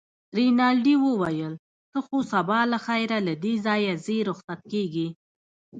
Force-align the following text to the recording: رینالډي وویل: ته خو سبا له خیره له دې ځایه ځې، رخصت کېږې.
رینالډي 0.37 0.95
وویل: 1.05 1.53
ته 1.91 1.99
خو 2.05 2.17
سبا 2.33 2.59
له 2.71 2.77
خیره 2.85 3.17
له 3.27 3.33
دې 3.43 3.53
ځایه 3.65 3.93
ځې، 4.05 4.17
رخصت 4.29 4.59
کېږې. 4.71 5.07